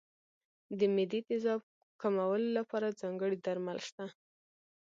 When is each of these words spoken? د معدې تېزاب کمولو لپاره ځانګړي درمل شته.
د 0.79 0.79
معدې 0.95 1.19
تېزاب 1.27 1.61
کمولو 2.01 2.47
لپاره 2.57 2.97
ځانګړي 3.01 3.37
درمل 3.45 3.79
شته. 3.87 4.05